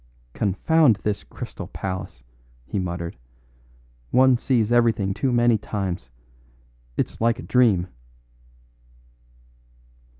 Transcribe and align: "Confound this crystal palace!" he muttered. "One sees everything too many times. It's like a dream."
"Confound 0.33 0.95
this 1.03 1.23
crystal 1.23 1.67
palace!" 1.67 2.23
he 2.65 2.79
muttered. 2.79 3.17
"One 4.09 4.35
sees 4.35 4.71
everything 4.71 5.13
too 5.13 5.31
many 5.31 5.59
times. 5.59 6.09
It's 6.97 7.21
like 7.21 7.37
a 7.37 7.43
dream." 7.43 7.87